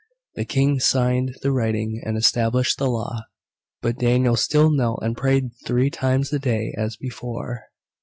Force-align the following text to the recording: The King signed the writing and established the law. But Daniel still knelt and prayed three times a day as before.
The 0.33 0.45
King 0.45 0.79
signed 0.79 1.37
the 1.43 1.51
writing 1.51 2.01
and 2.03 2.17
established 2.17 2.79
the 2.79 2.89
law. 2.89 3.21
But 3.83 3.99
Daniel 3.99 4.35
still 4.35 4.71
knelt 4.71 5.03
and 5.03 5.15
prayed 5.15 5.51
three 5.63 5.91
times 5.91 6.33
a 6.33 6.39
day 6.39 6.73
as 6.75 6.95
before. 6.95 7.65